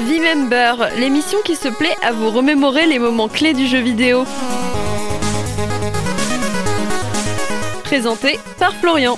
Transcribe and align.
V-Member, 0.00 0.88
l'émission 0.98 1.38
qui 1.44 1.56
se 1.56 1.68
plaît 1.68 1.96
à 2.02 2.12
vous 2.12 2.30
remémorer 2.30 2.86
les 2.86 2.98
moments 2.98 3.28
clés 3.28 3.54
du 3.54 3.66
jeu 3.66 3.80
vidéo. 3.80 4.24
Présenté 7.84 8.38
par 8.58 8.74
Florian. 8.74 9.16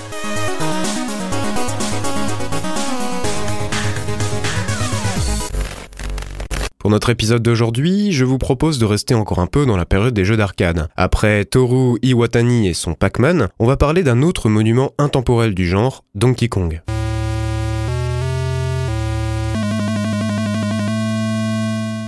Pour 6.85 6.91
notre 6.91 7.09
épisode 7.09 7.43
d'aujourd'hui, 7.43 8.13
je 8.13 8.27
vous 8.27 8.37
propose 8.37 8.79
de 8.79 8.85
rester 8.85 9.15
encore 9.15 9.39
un 9.39 9.47
peu 9.47 9.65
dans 9.65 9.79
la 9.79 9.87
période 9.87 10.13
des 10.13 10.27
jeux 10.27 10.37
d'arcade. 10.37 10.89
Après 10.97 11.47
Toru 11.47 11.99
Iwatani 12.03 12.69
et 12.69 12.75
son 12.75 12.93
Pac-Man, 12.93 13.49
on 13.59 13.67
va 13.67 13.79
parler 13.79 14.03
d'un 14.03 14.21
autre 14.21 14.51
monument 14.51 14.93
intemporel 14.99 15.55
du 15.55 15.67
genre, 15.67 16.05
Donkey 16.15 16.49
Kong. 16.49 16.83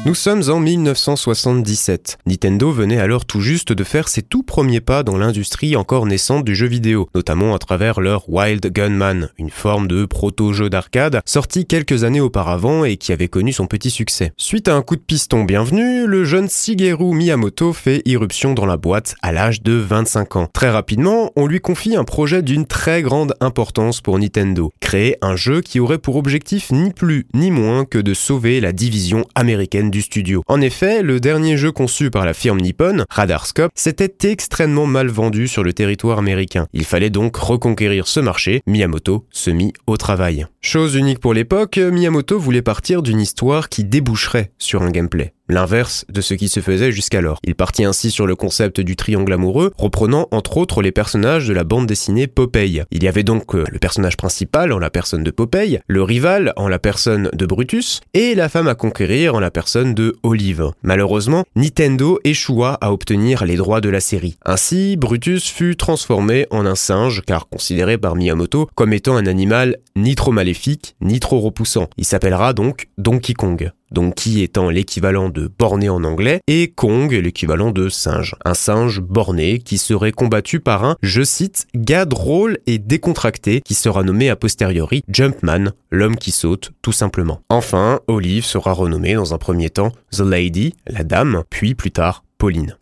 Nous 0.06 0.15
sommes 0.15 0.45
en 0.51 0.60
1977. 0.60 2.19
Nintendo 2.27 2.70
venait 2.70 3.01
alors 3.01 3.24
tout 3.24 3.41
juste 3.41 3.73
de 3.73 3.83
faire 3.83 4.06
ses 4.06 4.23
tout 4.23 4.45
premiers 4.45 4.80
pas 4.80 5.02
dans 5.02 5.19
l'industrie 5.19 5.74
encore 5.74 6.06
naissante 6.06 6.45
du 6.45 6.55
jeu 6.55 6.69
vidéo, 6.69 7.09
notamment 7.12 7.56
à 7.56 7.59
travers 7.59 8.01
leur 8.01 8.30
Wild 8.30 8.64
Gunman, 8.73 9.30
une 9.37 9.50
forme 9.50 9.88
de 9.88 10.05
proto-jeu 10.05 10.70
d'arcade 10.70 11.23
sorti 11.24 11.66
quelques 11.66 12.05
années 12.05 12.20
auparavant 12.20 12.84
et 12.84 12.98
qui 12.98 13.11
avait 13.11 13.27
connu 13.27 13.52
son 13.52 13.66
petit 13.66 13.91
succès. 13.91 14.33
Suite 14.37 14.69
à 14.69 14.77
un 14.77 14.83
coup 14.83 14.95
de 14.95 15.00
piston 15.00 15.42
bienvenu, 15.42 16.06
le 16.06 16.25
jeune 16.25 16.48
Shigeru 16.48 17.12
Miyamoto 17.12 17.73
fait 17.73 18.02
irruption 18.05 18.55
dans 18.55 18.64
la 18.64 18.77
boîte 18.77 19.16
à 19.23 19.33
l'âge 19.33 19.61
de 19.62 19.73
25 19.73 20.36
ans. 20.36 20.48
Très 20.52 20.70
rapidement, 20.70 21.33
on 21.34 21.48
lui 21.48 21.59
confie 21.59 21.97
un 21.97 22.05
projet 22.05 22.42
d'une 22.42 22.66
très 22.66 23.02
grande 23.02 23.34
importance 23.41 24.02
pour 24.02 24.20
Nintendo, 24.20 24.73
créer 24.78 25.16
un 25.20 25.34
jeu 25.34 25.62
qui 25.62 25.80
aurait 25.80 25.98
pour 25.98 26.14
objectif 26.14 26.70
ni 26.70 26.92
plus 26.92 27.27
ni 27.34 27.50
moins 27.50 27.84
que 27.84 27.98
de 27.98 28.14
sauver 28.14 28.61
la 28.61 28.70
division 28.70 29.25
américaine 29.34 29.91
studio. 30.02 30.42
En 30.47 30.61
effet, 30.61 31.02
le 31.02 31.20
dernier 31.20 31.56
jeu 31.56 31.72
conçu 31.72 32.11
par 32.11 32.25
la 32.25 32.34
firme 32.34 32.61
Nippon, 32.61 33.05
Radarscope, 33.11 33.70
s'était 33.75 34.30
extrêmement 34.30 34.86
mal 34.86 35.08
vendu 35.08 35.48
sur 35.48 35.62
le 35.62 35.72
territoire 35.72 36.19
américain. 36.19 36.66
Il 36.72 36.84
fallait 36.84 37.11
donc 37.11 37.36
reconquérir 37.36 38.06
ce 38.06 38.20
marché, 38.20 38.62
Miyamoto 38.66 39.27
se 39.30 39.50
mit 39.50 39.72
au 39.86 39.97
travail. 39.97 40.47
Chose 40.61 40.94
unique 40.94 41.20
pour 41.20 41.34
l'époque, 41.34 41.78
Miyamoto 41.78 42.38
voulait 42.38 42.62
partir 42.62 43.03
d'une 43.03 43.20
histoire 43.20 43.69
qui 43.69 43.84
déboucherait 43.84 44.50
sur 44.58 44.83
un 44.83 44.91
gameplay 44.91 45.33
l'inverse 45.48 46.05
de 46.08 46.20
ce 46.20 46.34
qui 46.34 46.48
se 46.48 46.61
faisait 46.61 46.92
jusqu'alors. 46.92 47.39
Il 47.44 47.55
partit 47.55 47.84
ainsi 47.84 48.11
sur 48.11 48.27
le 48.27 48.34
concept 48.34 48.80
du 48.80 48.97
triangle 48.97 49.33
amoureux, 49.33 49.72
reprenant 49.77 50.28
entre 50.30 50.56
autres 50.56 50.83
les 50.83 50.92
personnages 50.92 51.48
de 51.48 51.55
la 51.55 51.64
bande 51.64 51.86
dessinée 51.86 52.27
Popeye. 52.27 52.84
Il 52.91 53.03
y 53.03 53.08
avait 53.08 53.22
donc 53.22 53.55
euh, 53.55 53.64
le 53.70 53.78
personnage 53.78 54.16
principal 54.16 54.72
en 54.72 54.78
la 54.78 54.91
personne 54.91 55.22
de 55.22 55.30
Popeye, 55.30 55.80
le 55.86 56.03
rival 56.03 56.53
en 56.56 56.69
la 56.69 56.78
personne 56.78 57.30
de 57.33 57.47
Brutus, 57.47 58.00
et 58.14 58.34
la 58.34 58.48
femme 58.48 58.69
à 58.69 58.75
conquérir 58.75 59.34
en 59.34 59.41
la 59.41 59.50
personne 59.50 59.94
de 59.94 60.16
Olive. 60.22 60.70
Malheureusement, 60.83 61.44
Nintendo 61.55 62.19
échoua 62.25 62.78
à 62.81 62.92
obtenir 62.92 63.44
les 63.44 63.56
droits 63.56 63.81
de 63.81 63.88
la 63.88 64.00
série. 64.00 64.36
Ainsi, 64.44 64.97
Brutus 64.97 65.48
fut 65.50 65.77
transformé 65.77 66.47
en 66.50 66.66
un 66.66 66.75
singe, 66.75 67.22
car 67.27 67.48
considéré 67.48 67.98
par 67.98 68.16
Miyamoto 68.16 68.69
comme 68.75 68.92
étant 68.92 69.16
un 69.16 69.27
animal 69.27 69.77
ni 69.94 70.14
trop 70.14 70.33
maléfique, 70.33 70.97
ni 71.00 71.20
trop 71.20 71.41
repoussant. 71.41 71.88
Il 71.97 72.05
s'appellera 72.05 72.53
donc 72.53 72.88
Donkey 72.98 73.34
Kong. 73.34 73.70
Donkey 73.91 74.42
étant 74.42 74.70
l'équivalent 74.70 75.29
de 75.29 75.48
borné 75.59 75.89
en 75.89 76.05
anglais, 76.05 76.41
et 76.48 76.69
Kong 76.69 77.12
l'équivalent 77.12 77.70
de 77.70 77.89
singe. 77.89 78.37
Un 78.45 78.55
singe 78.55 79.01
borné 79.01 79.59
qui 79.59 79.78
serait 79.78 80.12
combattu 80.12 80.61
par 80.61 80.84
un, 80.84 80.97
je 81.03 81.23
cite, 81.23 81.67
gars 81.75 82.05
drôle 82.05 82.59
et 82.67 82.78
décontracté 82.78 83.61
qui 83.65 83.75
sera 83.75 84.03
nommé 84.03 84.31
a 84.31 84.37
posteriori 84.37 85.03
Jumpman, 85.09 85.73
l'homme 85.91 86.17
qui 86.17 86.31
saute, 86.31 86.73
tout 86.83 86.93
simplement. 86.93 87.41
Enfin, 87.48 88.01
Olive 88.09 88.45
sera 88.45 88.73
renommée 88.73 89.15
dans 89.15 89.34
un 89.34 89.39
premier 89.39 89.70
temps 89.70 89.93
The 90.12 90.21
Lady, 90.21 90.75
la 90.87 91.05
dame, 91.05 91.43
puis 91.50 91.75
plus 91.75 91.91
tard 91.91 92.25
Pauline. 92.39 92.77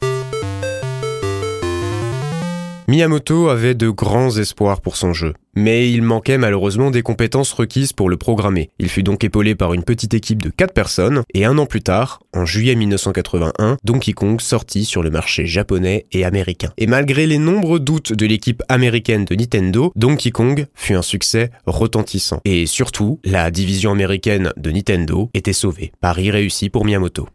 Miyamoto 2.87 3.49
avait 3.49 3.75
de 3.75 3.89
grands 3.89 4.37
espoirs 4.37 4.83
pour 4.83 4.97
son 4.97 5.15
jeu, 5.15 5.33
mais 5.57 5.91
il 5.91 6.03
manquait 6.03 6.37
malheureusement 6.37 6.91
des 6.91 7.01
compétences 7.01 7.55
requises 7.55 7.95
pour 7.95 8.11
le 8.11 8.19
programmer. 8.19 8.69
Il 8.79 8.91
fut 8.91 9.03
donc 9.03 9.25
épaulé 9.25 9.55
par 9.55 9.73
une 9.73 9.85
petite 9.85 10.13
équipe 10.13 10.43
de 10.43 10.51
4 10.51 10.75
personnes, 10.75 11.23
et 11.33 11.47
un 11.47 11.57
an 11.57 11.65
plus 11.65 11.81
tard, 11.81 12.21
en 12.35 12.45
juillet 12.45 12.75
1981, 12.75 13.79
Donkey 13.85 14.13
Kong 14.13 14.39
sortit 14.39 14.85
sur 14.85 15.03
le 15.03 15.09
marché 15.09 15.47
japonais 15.47 16.05
et 16.13 16.27
américain. 16.27 16.73
Et 16.77 16.87
malgré 16.87 17.27
les 17.27 17.39
nombreux 17.39 17.81
doutes 17.81 18.13
de 18.13 18.27
l'équipe 18.27 18.63
américaine 18.69 19.25
de 19.25 19.35
Nintendo, 19.35 19.91
Donkey 19.97 20.31
Kong 20.31 20.67
fut 20.75 20.95
un 20.95 21.03
succès 21.03 21.51
retentissant. 21.65 22.43
Et 22.45 22.67
surtout, 22.67 23.19
la 23.25 23.51
division 23.51 23.93
américaine 23.93 24.53
de 24.59 24.71
Nintendo 24.71 25.31
était 25.33 25.55
sauvée. 25.55 25.93
Paris 26.03 26.31
réussi 26.31 26.69
pour 26.69 26.85
Miyamoto. 26.85 27.29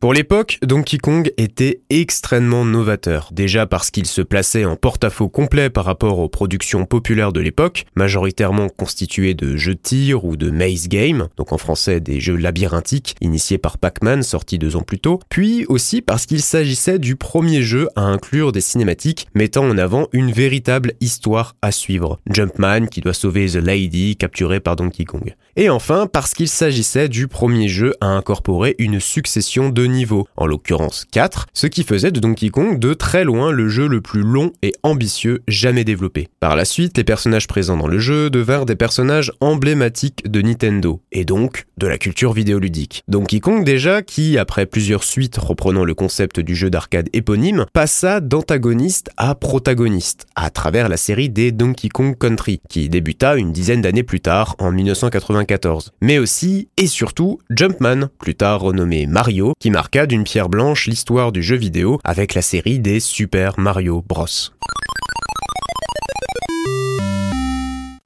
Pour 0.00 0.12
l'époque, 0.12 0.60
Donkey 0.62 0.98
Kong 0.98 1.32
était 1.38 1.80
extrêmement 1.90 2.64
novateur, 2.64 3.30
déjà 3.32 3.66
parce 3.66 3.90
qu'il 3.90 4.06
se 4.06 4.22
plaçait 4.22 4.64
en 4.64 4.76
porte-à-faux 4.76 5.28
complet 5.28 5.70
par 5.70 5.84
rapport 5.84 6.20
aux 6.20 6.28
productions 6.28 6.84
populaires 6.84 7.32
de 7.32 7.40
l'époque, 7.40 7.84
majoritairement 7.96 8.68
constituées 8.68 9.34
de 9.34 9.56
jeux 9.56 9.74
de 9.74 9.80
tir 9.80 10.24
ou 10.24 10.36
de 10.36 10.52
maze 10.52 10.86
game, 10.86 11.26
donc 11.36 11.52
en 11.52 11.58
français 11.58 11.98
des 11.98 12.20
jeux 12.20 12.36
labyrinthiques 12.36 13.16
initiés 13.20 13.58
par 13.58 13.76
Pac-Man 13.76 14.22
sorti 14.22 14.56
deux 14.56 14.76
ans 14.76 14.82
plus 14.82 15.00
tôt, 15.00 15.18
puis 15.30 15.66
aussi 15.68 16.00
parce 16.00 16.26
qu'il 16.26 16.42
s'agissait 16.42 17.00
du 17.00 17.16
premier 17.16 17.62
jeu 17.62 17.88
à 17.96 18.02
inclure 18.02 18.52
des 18.52 18.60
cinématiques 18.60 19.26
mettant 19.34 19.68
en 19.68 19.78
avant 19.78 20.06
une 20.12 20.30
véritable 20.30 20.92
histoire 21.00 21.56
à 21.60 21.72
suivre. 21.72 22.20
Jumpman 22.30 22.86
qui 22.86 23.00
doit 23.00 23.14
sauver 23.14 23.46
The 23.46 23.56
Lady 23.56 24.14
capturée 24.14 24.60
par 24.60 24.76
Donkey 24.76 25.06
Kong. 25.06 25.34
Et 25.56 25.68
enfin 25.70 26.06
parce 26.06 26.34
qu'il 26.34 26.48
s'agissait 26.48 27.08
du 27.08 27.26
premier 27.26 27.66
jeu 27.66 27.94
à 28.00 28.06
incorporer 28.06 28.76
une 28.78 29.00
succession 29.00 29.70
de 29.70 29.87
niveaux, 29.88 30.26
en 30.36 30.46
l'occurrence 30.46 31.04
4, 31.10 31.46
ce 31.52 31.66
qui 31.66 31.82
faisait 31.82 32.10
de 32.10 32.20
Donkey 32.20 32.50
Kong 32.50 32.78
de 32.78 32.94
très 32.94 33.24
loin 33.24 33.50
le 33.50 33.68
jeu 33.68 33.86
le 33.86 34.00
plus 34.00 34.22
long 34.22 34.52
et 34.62 34.72
ambitieux 34.82 35.42
jamais 35.48 35.84
développé. 35.84 36.28
Par 36.40 36.56
la 36.56 36.64
suite, 36.64 36.96
les 36.96 37.04
personnages 37.04 37.46
présents 37.46 37.76
dans 37.76 37.88
le 37.88 37.98
jeu 37.98 38.30
devinrent 38.30 38.66
des 38.66 38.76
personnages 38.76 39.32
emblématiques 39.40 40.30
de 40.30 40.42
Nintendo, 40.42 41.00
et 41.12 41.24
donc 41.24 41.66
de 41.76 41.86
la 41.86 41.98
culture 41.98 42.32
vidéoludique. 42.32 43.02
Donkey 43.08 43.40
Kong 43.40 43.64
déjà, 43.64 44.02
qui, 44.02 44.38
après 44.38 44.66
plusieurs 44.66 45.04
suites 45.04 45.36
reprenant 45.36 45.84
le 45.84 45.94
concept 45.94 46.40
du 46.40 46.54
jeu 46.54 46.70
d'arcade 46.70 47.08
éponyme, 47.12 47.66
passa 47.72 48.20
d'antagoniste 48.20 49.10
à 49.16 49.34
protagoniste, 49.34 50.26
à 50.34 50.50
travers 50.50 50.88
la 50.88 50.96
série 50.96 51.30
des 51.30 51.52
Donkey 51.52 51.88
Kong 51.88 52.16
Country, 52.18 52.60
qui 52.68 52.88
débuta 52.88 53.36
une 53.36 53.52
dizaine 53.52 53.82
d'années 53.82 54.02
plus 54.02 54.20
tard, 54.20 54.56
en 54.58 54.72
1994. 54.72 55.92
Mais 56.00 56.18
aussi, 56.18 56.68
et 56.76 56.86
surtout, 56.86 57.38
Jumpman, 57.50 58.08
plus 58.18 58.34
tard 58.34 58.60
renommé 58.60 59.06
Mario, 59.06 59.52
qui 59.58 59.70
marqua 59.78 60.06
d'une 60.06 60.24
pierre 60.24 60.48
blanche 60.48 60.88
l'histoire 60.88 61.30
du 61.30 61.40
jeu 61.40 61.54
vidéo 61.54 62.00
avec 62.02 62.34
la 62.34 62.42
série 62.42 62.80
des 62.80 62.98
Super 62.98 63.60
Mario 63.60 64.04
Bros. 64.04 64.26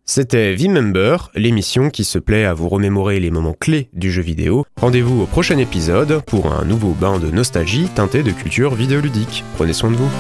C'était 0.05 0.53
V-Member, 0.53 1.31
l'émission 1.35 1.89
qui 1.89 2.05
se 2.05 2.19
plaît 2.19 2.45
à 2.45 2.53
vous 2.53 2.69
remémorer 2.69 3.21
les 3.21 3.31
moments 3.31 3.57
clés 3.59 3.89
du 3.95 4.13
jeu 4.13 4.21
vidéo. 4.21 4.67
Rendez-vous 4.79 5.23
au 5.23 5.25
prochain 5.25 5.57
épisode 5.57 6.23
pour 6.27 6.53
un 6.53 6.67
nouveau 6.67 6.91
bain 6.91 7.19
de 7.19 7.31
nostalgie 7.31 7.89
teinté 7.89 8.23
de 8.23 8.33
culture 8.33 8.75
vidéoludique. 8.75 9.43
Prenez 9.57 9.73
soin 9.73 9.91
de 9.91 9.97
vous. 9.97 10.11